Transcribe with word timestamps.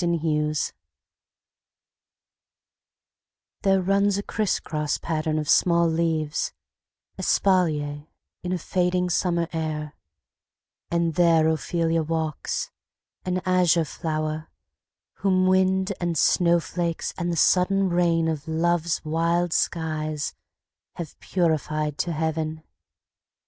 OPHELIA 0.00 0.54
There 3.62 3.82
runs 3.82 4.16
a 4.16 4.22
crisscross 4.22 4.96
pattern 4.96 5.40
of 5.40 5.48
small 5.50 5.88
leaves 5.88 6.52
Espalier, 7.18 8.06
in 8.44 8.52
a 8.52 8.58
fading 8.58 9.10
summer 9.10 9.48
air, 9.52 9.94
And 10.88 11.14
there 11.16 11.48
Ophelia 11.48 12.04
walks, 12.04 12.70
an 13.24 13.38
azure 13.44 13.84
flower, 13.84 14.46
Whom 15.14 15.48
wind, 15.48 15.92
and 16.00 16.16
snowflakes, 16.16 17.12
and 17.18 17.32
the 17.32 17.36
sudden 17.36 17.88
rain 17.88 18.28
Of 18.28 18.46
love's 18.46 19.04
wild 19.04 19.52
skies 19.52 20.32
have 20.92 21.18
purified 21.18 21.98
to 21.98 22.12
heaven. 22.12 22.62